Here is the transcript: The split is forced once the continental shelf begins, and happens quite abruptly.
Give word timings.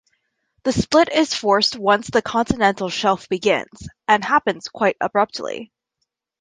The 0.63 0.71
split 0.71 1.09
is 1.09 1.35
forced 1.35 1.75
once 1.77 2.07
the 2.07 2.23
continental 2.23 2.89
shelf 2.89 3.29
begins, 3.29 3.87
and 4.07 4.25
happens 4.25 4.67
quite 4.67 4.97
abruptly. 4.99 5.71